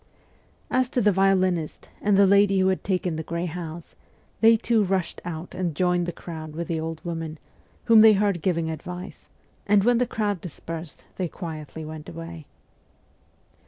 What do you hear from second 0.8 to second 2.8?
to the violinist and the lady who